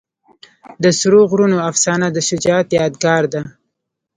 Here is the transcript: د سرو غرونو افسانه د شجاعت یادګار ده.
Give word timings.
د 0.83 0.85
سرو 0.99 1.21
غرونو 1.31 1.57
افسانه 1.69 2.07
د 2.11 2.17
شجاعت 2.27 2.67
یادګار 2.79 3.23
ده. 3.33 3.41